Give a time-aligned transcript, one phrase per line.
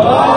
[0.00, 0.29] اللہ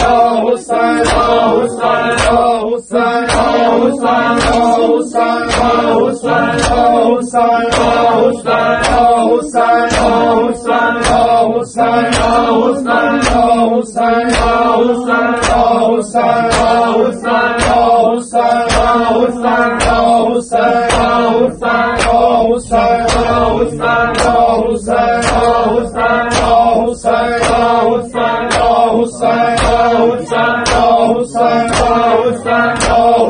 [30.25, 30.64] حسین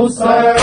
[0.09, 0.55] سر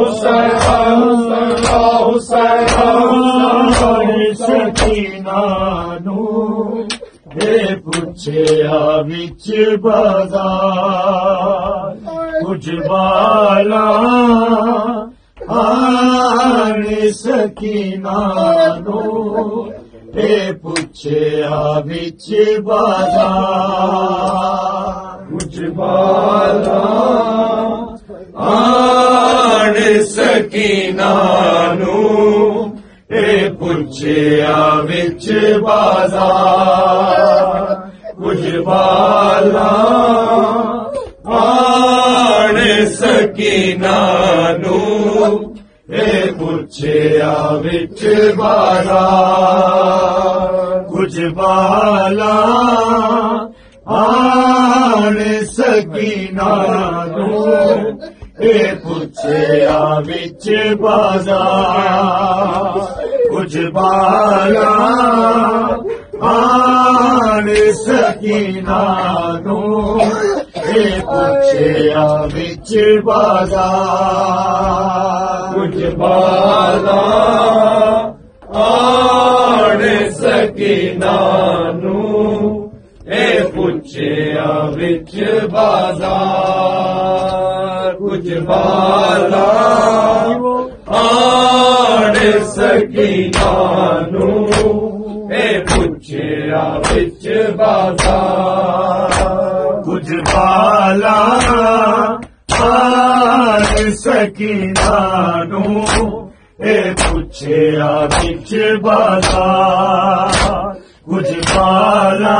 [0.00, 1.29] حسین
[5.30, 6.22] سکینانو
[7.34, 9.44] اے پوچھیا بچ
[9.82, 10.88] بازار
[12.44, 13.86] کچھ بالا
[15.60, 16.82] آن
[17.14, 19.02] سکینانو
[20.14, 20.32] اے
[20.62, 22.30] پوچھیا بچ
[22.66, 24.28] بازار
[25.30, 26.82] کچھ بالا
[28.50, 29.76] آن
[30.14, 31.98] سکینانو
[33.10, 35.24] اے پوچھیا بچ
[35.62, 36.28] بازار
[38.18, 39.72] کچھ بالا
[41.38, 42.56] آن
[42.98, 44.78] سکینانو
[45.94, 47.34] اے پوچھیا
[47.64, 48.00] بچ
[48.38, 48.94] بازار
[50.90, 52.36] کچھ بالا
[54.00, 55.18] آن
[55.56, 57.28] سکینانو
[58.40, 60.48] اے پوچھیا بچ
[60.80, 62.79] بازار
[63.50, 64.68] کچھ پایا
[66.30, 68.82] آن سکینا
[69.44, 69.96] نو
[70.66, 72.72] اے پوچھیا بچ
[73.04, 73.66] بادا
[75.54, 77.00] کچھ بادا
[78.66, 79.82] آن
[80.20, 81.16] سکینا
[81.82, 81.98] نو
[83.10, 84.46] اے پوچھیا
[84.76, 85.16] بچ
[85.52, 86.16] بادا
[87.98, 89.46] کچھ بادا
[93.20, 94.28] سکینانو
[95.34, 97.24] اے پوچھیا بچ
[97.58, 99.12] بازار
[99.84, 101.18] کچھ بالا
[102.60, 105.64] آن سکینانو۔
[106.64, 110.34] اے پوچھیا بچ بازار
[111.08, 112.38] کچھ بالا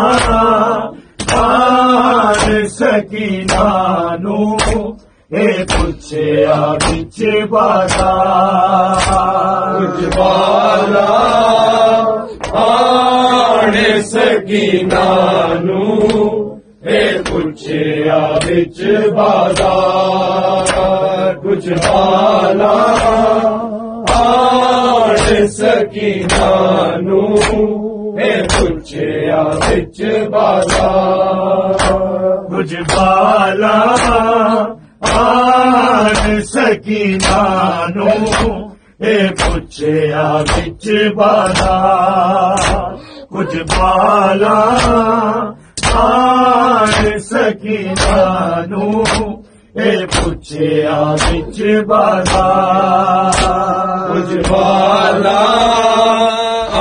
[1.41, 4.39] آن سکینانو۔
[5.31, 6.47] پوچھے
[6.83, 8.15] بچ بالا
[9.79, 11.05] اجوالا
[12.63, 15.85] آن سکی نانو۔
[16.83, 18.81] اے پوچھیا بچ
[19.15, 19.75] بالا
[21.51, 22.75] اجوالا
[24.19, 27.23] آن سکی نانو۔
[28.19, 30.01] اے پوچھیا بچ
[30.33, 30.91] بالا
[32.59, 33.77] اجوالا
[36.53, 38.09] سکینانو
[39.05, 41.77] اے پوچھیا بچ بالا
[43.31, 44.59] کچھ بالا
[46.03, 48.87] آئے سکینانو
[49.81, 52.47] اے پوچھیا بچ بالا
[54.11, 55.41] کچھ بالا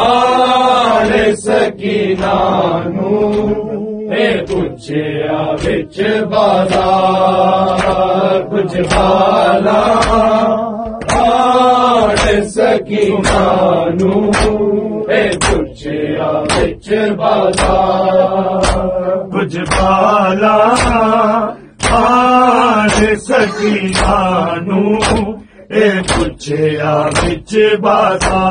[0.04, 1.12] آل
[1.46, 3.10] سکینانو
[4.48, 6.00] پوچھیا بچ
[6.32, 6.88] بالا
[8.52, 9.80] کچھ بالا
[11.20, 14.14] آل سکینانو
[15.12, 17.74] اے پوچھیا بچ بالا
[19.34, 20.56] کچھ بالا
[22.00, 24.82] آئے سکینانو
[25.70, 28.46] اے پوچھیا بچ بالا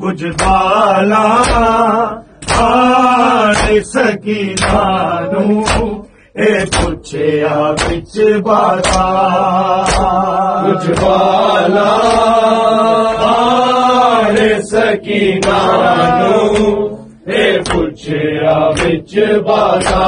[0.00, 1.24] کچھ بالا
[2.60, 5.62] آئے سکینانو
[6.34, 9.06] اے پوچھیا بچ بالا۔
[10.62, 11.90] کچھ بالا۔
[13.34, 16.38] آل سکینانو
[17.26, 19.12] اے پوچھیا بچ
[19.46, 20.04] بالا۔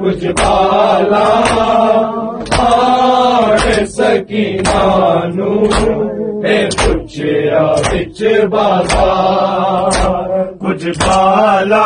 [0.00, 1.26] کچھ بالا۔
[3.96, 5.52] سکینانو
[6.46, 8.22] اے پوچھیا بچ
[8.52, 9.04] بالا
[10.60, 11.84] کچھ بالا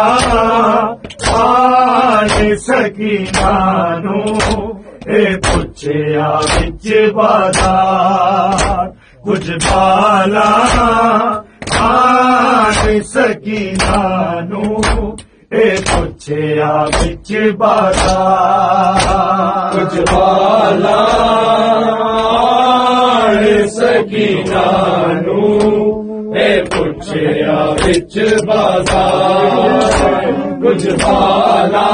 [1.35, 4.21] آئے سکینانو
[5.07, 7.75] اے پوچھیا بچ بالا
[9.25, 10.51] کچھ بالا
[11.81, 14.63] آئے سکینانو
[15.51, 19.34] اے پوچھیا بچ بالا
[19.75, 20.99] کچھ بالا
[22.01, 25.41] آل سکینانو
[26.39, 29.03] اے پوچھیا بچ بالا
[30.63, 31.87] کچھ بالا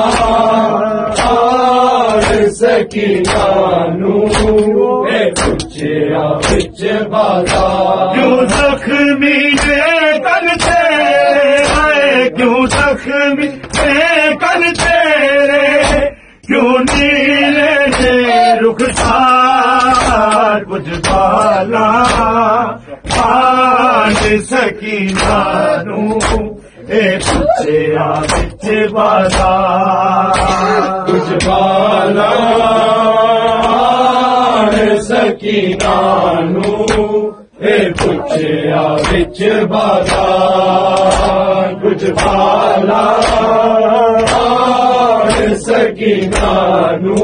[1.29, 4.17] آل سکینانو
[5.11, 6.83] اے پوچھیا بچ
[7.13, 7.65] بالا
[8.15, 9.37] کیوں زخمی
[9.67, 10.81] یہ کرتے
[12.37, 14.99] کیوں زخمی کرتے
[16.47, 17.60] کیوں نیلے
[19.87, 21.89] رخسار کچھ بالا،
[23.25, 26.01] آج سکینانو
[26.93, 29.53] اے پوچھے آج بالا۔
[31.07, 32.31] کچھ بالا
[33.71, 36.67] آل سکینانو
[37.65, 40.25] اے پوچھیا بچ بالا۔
[41.83, 43.05] کچھ بالا
[45.65, 47.17] سکینانو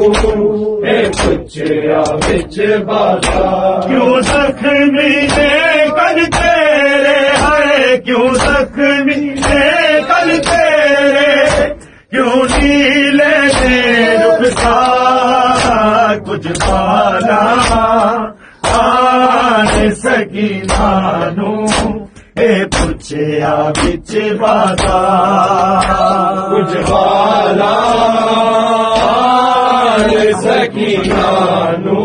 [0.87, 3.41] اے پوچھیا بچ بالا
[3.87, 5.97] کیوں زخمی یہ
[7.43, 10.65] ہے کیوں زخمی یہ کرتے
[12.11, 13.77] کیوں نیلے سے
[14.41, 17.43] رخسار کچھ بالا
[18.73, 21.55] آنے سکینانو
[22.37, 24.11] پوچھیا بچ
[24.41, 24.99] بالا
[26.51, 27.71] کچھ بالا
[29.05, 32.03] آل سکینانو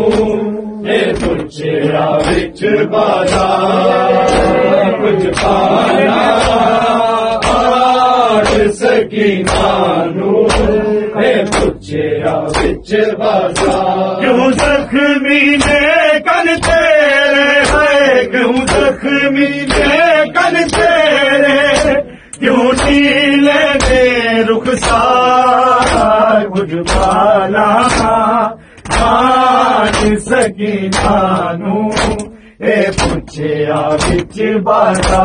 [0.88, 2.62] اے پوچھیا بچ
[2.92, 3.44] بالا
[5.02, 6.22] کچھ بالا
[7.52, 10.46] آل سکینانو
[11.20, 13.76] اے پوچھیا بچ بالا
[14.20, 15.82] کیوں زخمی نے
[16.26, 16.80] کرتے
[17.72, 20.01] ہے؟ کیوں زخمی نے
[20.52, 21.94] کرتے
[22.38, 27.68] کیوں نیلے نے رخسار کچھ بالا
[29.00, 31.78] آج سکینانو
[32.64, 35.24] اے پوچھیا بچ بالا۔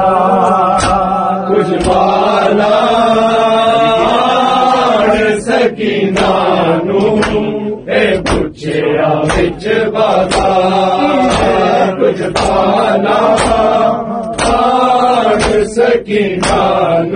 [1.50, 2.75] کچھ بالا
[4.07, 7.03] آل سکینانو
[7.91, 10.50] اے پوچھیا بچ بالا۔
[12.00, 13.17] کچھ بالا
[15.58, 17.14] آل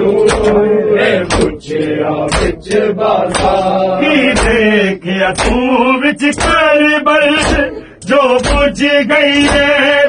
[1.32, 2.70] پوچھیا بچ
[4.38, 7.36] دیکھیا تو بچ کر بل
[8.08, 10.02] جو بجھ گئی ہے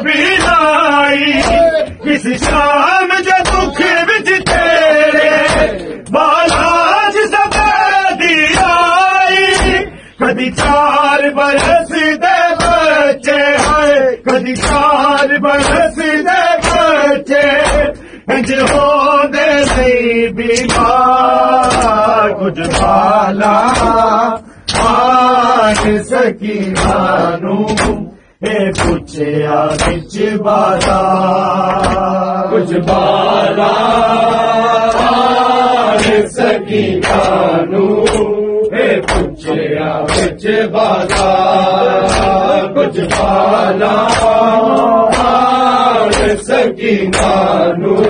[2.04, 5.28] کس شام جو دکھ بچ تیرے
[6.10, 7.58] بالاج سب
[8.64, 9.84] آئی
[10.20, 13.40] کدی چار برس دے بچے
[14.26, 17.71] کدی چار برس دے بچے
[18.32, 19.48] انج ہو دے
[22.38, 23.56] کچھ بالا
[24.90, 27.56] آج سکینانو،
[28.46, 31.00] اے پوچھیا بچ بالا
[32.50, 33.70] کچھ بالا
[35.08, 37.86] آل سکینانو،
[38.74, 41.30] اے پوچھیا بچ بالا
[42.74, 43.94] کچھ بالا
[46.22, 47.30] سکینہ
[47.78, 48.04] نور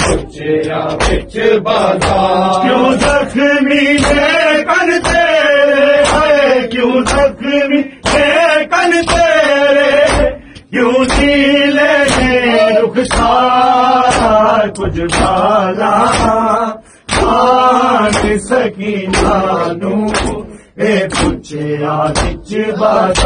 [0.00, 10.30] پوچھیا بچ بازار کیوں زخمی ہے کن تیرے ہے کیوں زخمی ہے کن تیرے
[10.70, 11.92] کیوں نیلے
[12.78, 15.94] رخسار کچھ بالا
[17.26, 19.36] آن سکینہ
[20.78, 21.94] پوچھیا
[22.78, 23.22] بچ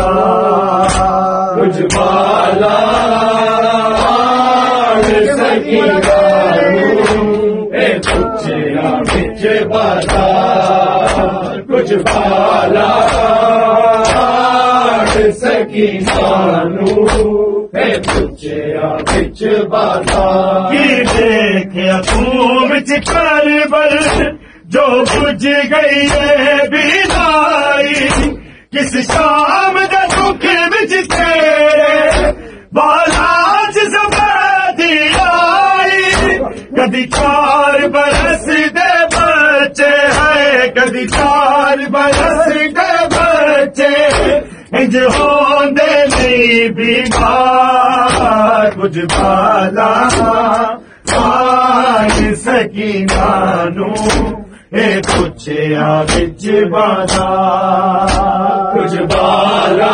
[1.56, 2.76] کچھ بالا
[5.02, 6.06] نور
[7.74, 8.88] اے پوچھیا
[9.70, 10.06] بچ
[11.68, 12.90] کچھ بالا
[15.32, 19.42] سکینہ نور اے پوچھیا بچ
[20.70, 24.41] کی دیکھے تم چکر بل۔
[24.72, 27.94] جو بج گئی ہے بیدائی
[28.72, 32.32] کس شام دا دکھ بچ تیرے،
[32.72, 36.38] بالاج زبادی آئی۔
[36.76, 43.94] کدی چار برس دے بچے ہے کدی چار برس دے بچے،
[44.72, 50.08] انج ہوندے نہیں بیمار۔ کچھ بالا
[51.12, 54.41] آن سکینہ
[54.72, 58.08] پوچھیا بچ بازار
[58.74, 59.90] کچھ بالا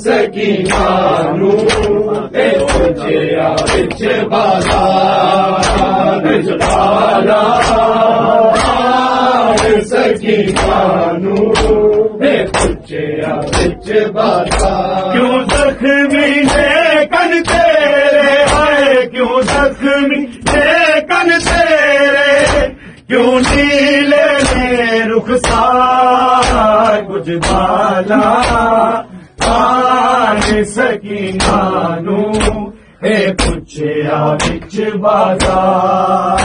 [0.00, 0.80] سکینہ
[1.36, 5.62] نور اے پوچھیا بچ بازار
[6.24, 7.42] کچھ بالا
[9.90, 10.82] سکینہ
[11.22, 16.85] نور اے پوچھیا بچ بازار کیوں زخمی ہے
[23.08, 28.22] کیوں نیلے میں رخسار کچھ بالا؟
[29.46, 31.56] آن سکینہ
[32.00, 32.20] نو
[33.02, 36.40] اے پوچھیا بچ بازار۔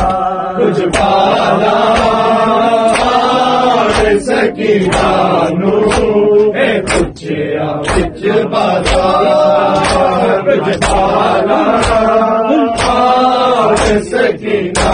[0.58, 1.78] کچھ بالا؟
[4.20, 5.10] سکینہ
[5.50, 11.91] نور اے پوچھیا بچ بازار۔ کچھ بالا؟
[14.00, 14.92] سکینہ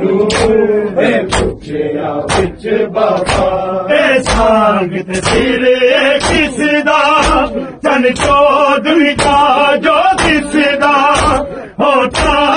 [0.00, 2.66] نور اے پوچھیا بچ
[5.20, 5.64] سر
[6.20, 7.00] کس دا
[7.82, 9.40] چن چودھری کا
[9.82, 10.96] جو کس دا
[11.78, 12.49] ہوتا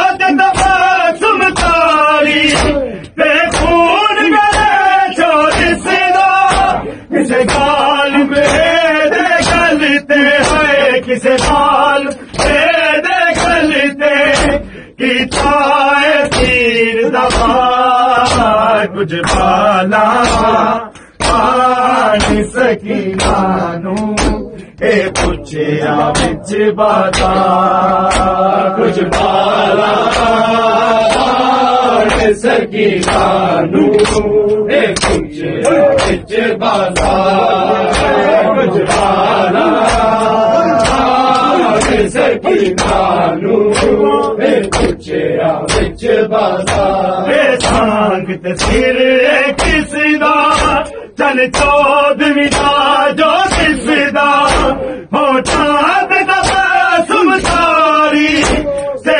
[18.95, 20.03] کچھ بالا
[21.19, 23.35] پانی سکینہ
[23.83, 23.95] نو
[24.81, 29.91] اے پوچھیا بچ بازار کچھ بالا
[32.43, 33.23] سکینہ
[33.71, 37.91] نور اے پوچھیا بچ بازار
[38.57, 39.92] کچھ بالا
[41.93, 42.99] سکینہ
[43.41, 48.99] نور اے پوچھیا بچ بازار اے سانگت سر
[49.57, 50.35] کس دا
[51.17, 54.29] چل چودھری کا جو کس دا
[55.13, 55.63] ہوتا
[56.09, 56.63] دبا
[57.07, 58.41] سمساری
[59.03, 59.17] سے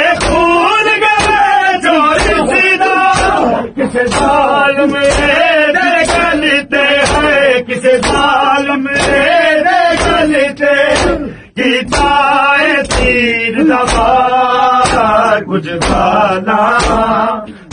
[15.81, 16.61] بالا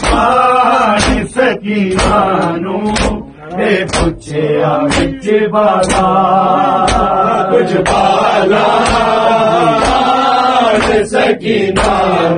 [0.03, 2.21] پانی سکینہ
[2.57, 2.79] نو
[3.59, 5.27] اے پوچھیا بچ
[7.51, 8.67] کچھ بالا
[11.13, 11.91] سکینہ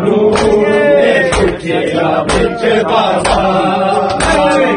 [0.02, 2.64] نور اے پوچھیا بچ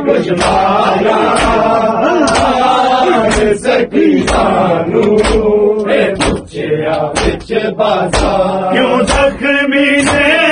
[0.08, 1.20] کچھ بالا
[3.58, 4.44] سکینہ
[4.88, 5.66] نور
[6.16, 10.45] پوچھیا بچ بازار کیوں زخمی نے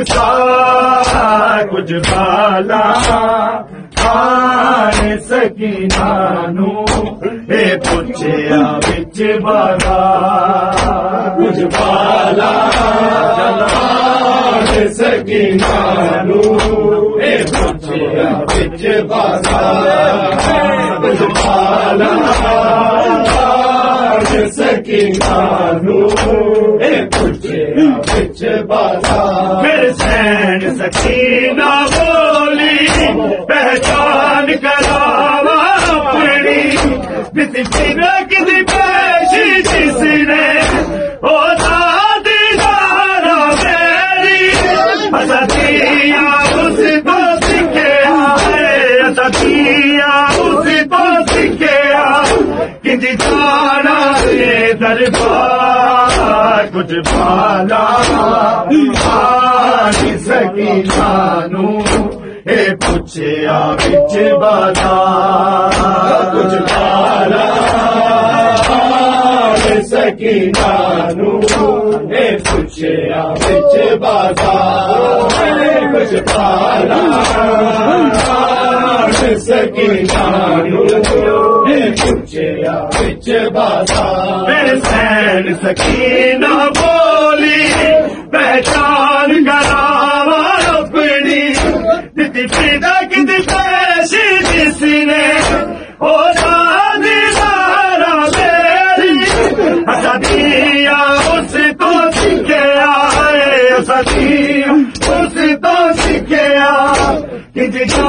[0.00, 2.84] دے رخسار کچھ بالا
[4.10, 6.08] آن سکینہ
[6.54, 6.84] نو
[7.50, 12.52] اے پوچھیا بچ بازار کچھ بالا
[14.96, 15.74] سکینہ
[16.26, 20.32] نور، اے پوچھیا بچ بازار
[21.02, 22.99] کچھ بالا
[24.48, 25.98] سکینانو
[26.80, 28.56] اے پوچھیا
[29.62, 32.76] پھر سین سکینہ بولی
[33.48, 35.56] پہچان کراوا
[35.90, 36.60] اپنی
[37.34, 37.72] کسی
[38.30, 40.48] کسی پیشی جس نے
[41.22, 42.56] او دادی
[43.62, 44.48] میری
[45.12, 51.04] اسدیا اس کو سکھیا ہے اسدیا اس کو
[52.82, 53.16] کسی
[54.80, 57.84] دربار کچھ بالا
[59.10, 61.68] آج سکینانو
[62.50, 65.72] اے پوچھیا بچ بازار۔
[66.32, 67.89] کچھ بالا
[69.90, 71.30] سکینانو
[72.14, 75.30] اے پوچھیا بچ بازار
[75.96, 76.14] کچھ
[82.00, 87.62] پوچھیا بچ بازار۔ سین سکینہ بولی،
[88.30, 90.42] پہچان کراوا
[90.76, 91.42] اپنی۔
[92.16, 95.26] دتی پیدا کتی پیشی جس نے
[95.98, 96.16] او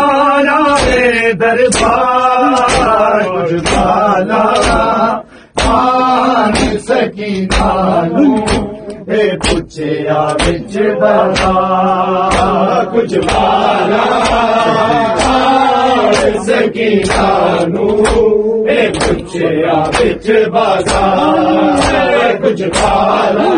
[0.01, 4.43] کسی ہے دربار کچھ بالا
[5.71, 6.53] آن
[7.51, 8.29] تالو
[9.11, 14.03] اے پوچھیا بچ بازار کچھ بالا۔
[16.11, 17.87] آن سکینانو،
[18.69, 23.51] اے پوچھیا بازار کچھ بالا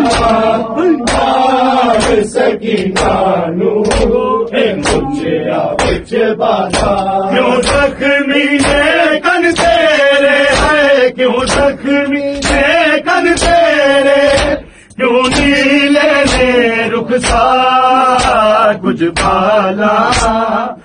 [6.38, 14.56] بازار۔ کیوں زخمی ہے کن تیرے؟ ہے کیوں زخمی ہے کن تیرے؟
[14.98, 20.83] کیوں نیلے نے رخسار کچھ بالا آج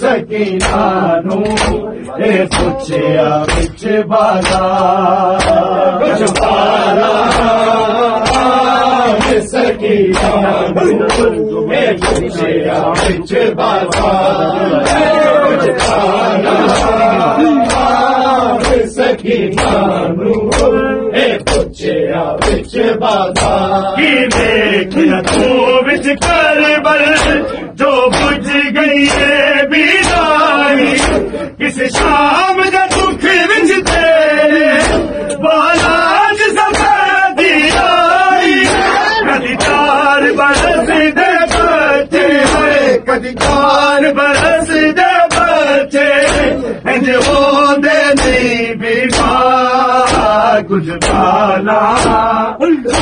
[0.00, 1.40] سکینانو،
[2.20, 4.64] اے پوچھیا بچ کچھ بالا
[6.00, 7.12] بچ بالا
[9.50, 10.86] سکینانو،
[11.72, 14.10] اے پوچھیا بچ بالا
[15.44, 17.77] بچ بالا
[27.78, 30.94] جو بج گئی ہے بیداری
[31.58, 34.70] کس شام کا دکھ بچ تیرے
[35.42, 35.96] بالا
[36.56, 38.64] سفید آئی
[39.28, 46.08] کدی چار برس دے بچے ہے کدی چار برس دے بچے
[46.84, 47.10] انج
[48.80, 51.82] بیمار کچھ بالا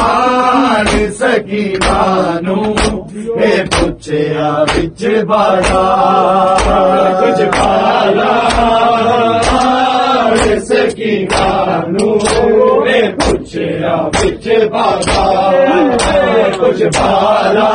[0.01, 0.87] آن
[1.19, 2.61] سکینانو،
[3.41, 6.67] اے پوچھیا بچ بازار
[7.21, 8.33] کچھ بالا
[9.59, 12.09] آن سکینانو،
[12.89, 17.71] اے پوچھیا بچ بازار کچھ بالا۔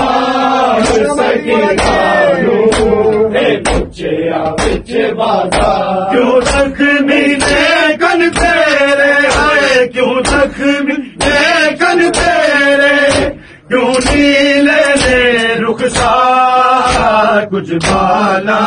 [0.00, 0.82] آن
[1.16, 2.33] سکینانو
[3.94, 5.54] اے پوچھیا بچ
[6.10, 7.22] کیوں زخمی
[8.00, 10.96] کن تیرے؟ ہے کیوں زخمی
[11.80, 13.28] کن تیرے؟
[13.68, 15.20] کیوں نیلے نے
[15.62, 18.62] رخسار کچھ بالا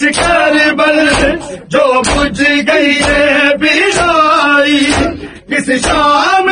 [0.00, 0.98] کچھ کر بل
[1.68, 4.86] جو بج گئی ہے بیداری
[5.50, 6.49] کس شام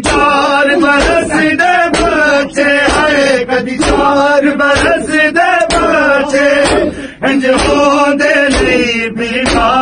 [0.00, 6.48] چار برس دے بچے ہے کدی چار برس دے بچے۔
[7.22, 9.75] انج ہو دے نہیں بیمار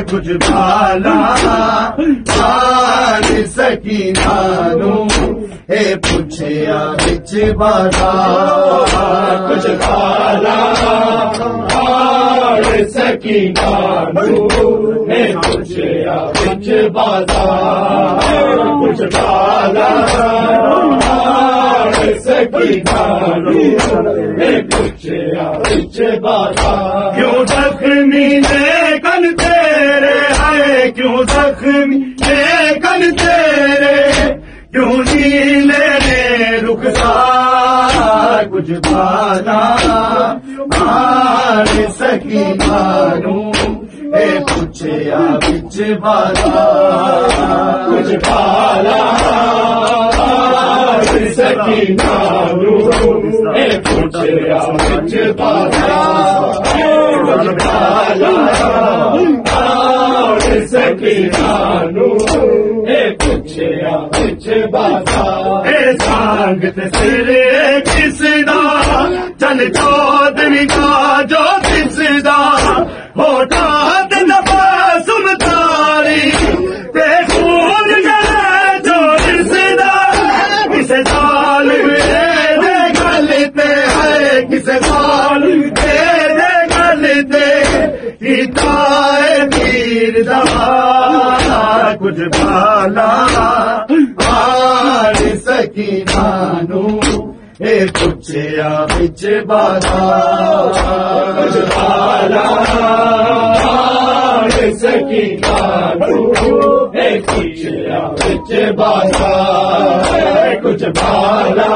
[0.00, 1.14] کچھ بالا
[2.42, 4.36] آج سکینہ
[4.78, 4.92] نو
[5.68, 10.56] اے پوچھیا بچ بازار کچھ کالا
[12.94, 13.70] سکینہ
[14.14, 14.46] نو
[15.10, 19.90] اے پوچھیا بچ بازار کچھ کالا
[22.24, 23.02] سکینہ
[23.44, 23.58] نو
[24.40, 28.91] اے پوچھیا بچ بازار کیوں تیرے ہے
[30.94, 31.98] کیوں زخمی
[32.82, 33.96] کن تیرے
[34.72, 39.60] کیوں نیلے نے رخسار کچھ بالا
[40.72, 41.66] مار
[41.98, 43.40] سکی مارو
[44.16, 46.66] اے پوچھیا بچ بالا
[47.86, 49.00] کچھ بالا
[51.36, 52.76] سکی مارو
[53.54, 56.02] اے پوچھیا بچ بالا
[56.64, 58.32] کچھ بالا
[60.52, 61.16] مار سکی
[62.88, 65.22] اے پوچھیا بچ بالا
[65.68, 65.80] اے
[66.94, 67.42] سرے
[67.86, 68.60] کس دا
[69.40, 72.40] چل چودھری کا جو کس دا
[73.16, 73.51] ہوتا
[92.16, 93.10] دا بالا
[94.18, 96.86] مار سکی نانو
[97.64, 100.00] اے پوچھیا بچ بالا۔
[101.36, 102.46] کچھ بالا
[103.64, 104.01] مار
[104.80, 106.22] سکی نانو
[108.78, 109.32] بالا
[110.62, 111.70] کچھ بالا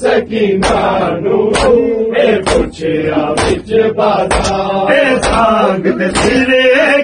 [0.00, 1.38] سکی نانو
[2.46, 4.86] پوچھیا بچ بالا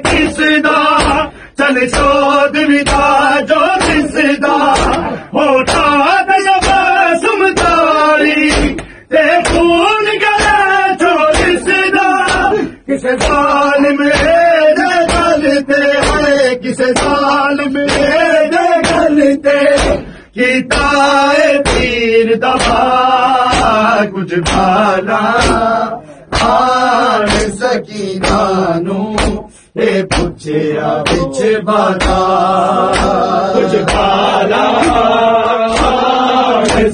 [0.04, 0.80] کس دا
[1.58, 4.56] چل چود ودا جو کس دا
[5.32, 5.84] ہوتا
[12.94, 14.10] کسے سال میں
[14.78, 17.86] گلتے ہیں، کسے سال میں
[18.52, 19.58] گلتے
[20.34, 20.90] کیتا
[21.64, 25.22] پیر دبا کچھ بھالا
[26.40, 27.26] آر
[27.60, 29.02] سکی نانو
[29.80, 32.18] اے پوچھیا بچ بالا
[33.54, 34.64] کچھ بالا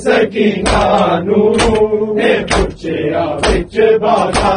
[0.04, 1.42] سکی نانو
[2.20, 4.54] اے پوچھیا بچ بالا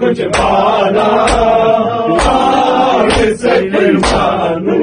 [0.00, 1.08] کچھ بالا
[3.42, 4.78] سکی نانو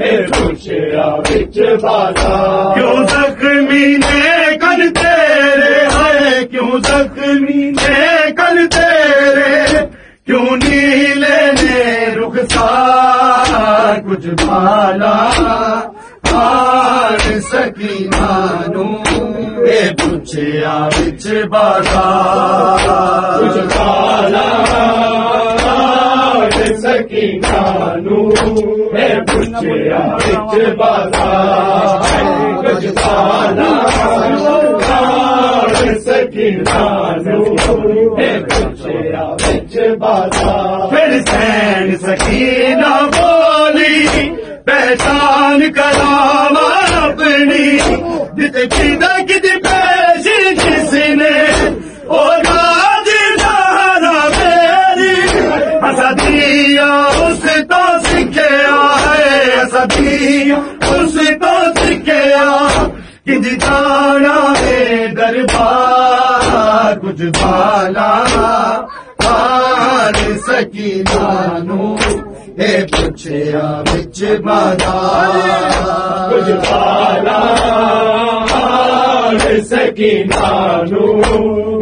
[0.00, 2.38] اے پوچھیا بچ بالا۔
[2.74, 8.99] کیوں زخمی نے کل تیرے؟ ہے کیوں زخمی نے کل تیرے؟
[14.10, 15.10] کچھ بالا
[16.36, 17.18] آر
[17.50, 18.86] سکی نانو
[19.66, 22.02] اے پوچھیا بچ بالا
[23.36, 24.44] کچھ بالا
[25.74, 28.26] آر سکی نانو
[28.96, 31.30] اے پوچھیا بچ بالا
[32.62, 33.70] کچھ بالا
[40.90, 44.30] پھر سین سکینہ بولی
[44.64, 46.16] پہچان کرا
[47.02, 47.78] اپنی۔
[48.36, 49.69] جت کھدا کت
[63.26, 68.10] کد جانا ہے دربار، کچھ بالا
[69.30, 71.82] آر سکی نانو
[72.60, 74.94] اے پوچھیا بچ بالا۔
[76.30, 77.38] کچھ بالا
[78.60, 81.04] آر سکی نانو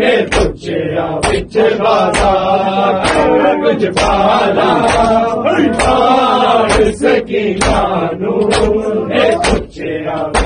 [0.03, 2.33] اے پوچھیا بچ بالا۔
[3.64, 4.70] کچھ بالا
[5.94, 8.37] آر سکی نانو
[9.14, 9.68] اے پوچھیا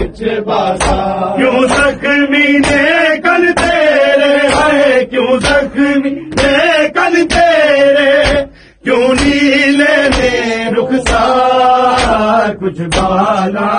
[0.03, 8.45] کیوں زخمی نے کل تیرے؟ ہے کیوں زخمی نے کل تیرے؟
[8.85, 13.71] کیوں نیلے نے رخسار کچھ بالا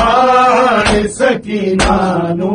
[0.00, 2.54] آر سکی نانو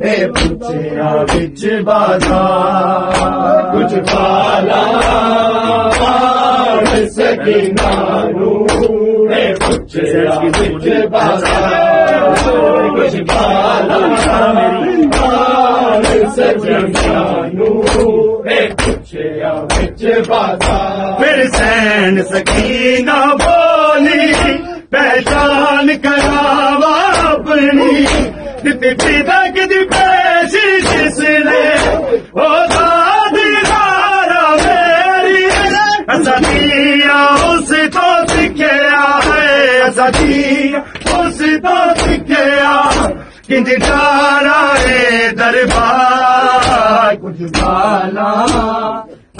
[0.00, 2.44] اے پوچھیا بچ بالا
[3.72, 4.82] کچھ بالا
[6.08, 9.05] آر سکی نانو
[21.18, 24.32] پھر سین سکینہ بولی
[24.90, 26.94] پہچان کراوا
[27.28, 28.04] اپنی۔
[28.62, 29.46] پتا
[40.06, 40.78] ہے سدیا
[41.18, 42.74] اس تو سکھیا
[43.48, 43.70] کنج
[44.86, 48.30] ہے دربار۔ کچھ بالا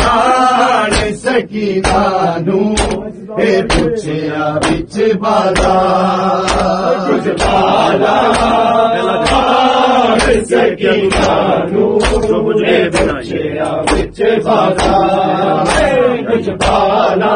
[0.07, 2.01] آن سکینہ
[2.47, 2.61] نو
[3.39, 8.17] اے پوچھیا بچ بازار کچھ بالا
[9.39, 10.19] آن
[12.67, 14.21] اے پوچھیا بچ
[16.29, 17.35] کچھ بالا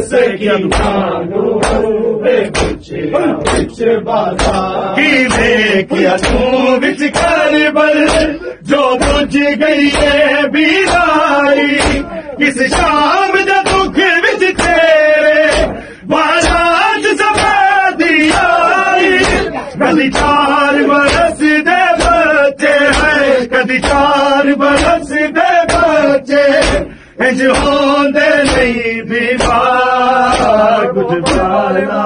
[0.00, 0.56] بازار کیا
[7.14, 8.06] کر بل
[8.62, 12.02] جو بج گئی ہے بیداری
[12.46, 15.66] اس شام دا دکھ بچ تیرے
[16.08, 18.02] باراج سفید
[18.34, 19.18] آئی
[19.80, 20.10] کدی
[27.30, 32.02] کچھ ہوند نہیں بیمار کچھ بھارنا